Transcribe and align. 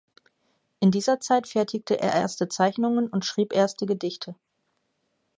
In 0.79 0.89
dieser 0.89 1.19
Zeit 1.19 1.47
fertigte 1.47 1.99
er 1.99 2.11
erste 2.11 2.47
Zeichnungen 2.47 3.07
und 3.07 3.23
schrieb 3.23 3.53
erste 3.53 3.85
Gedichte. 3.85 4.33